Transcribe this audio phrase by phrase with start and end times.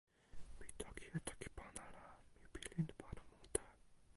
[0.59, 2.05] mi toki e toki pona la,
[2.41, 3.65] mi pilin pona mute.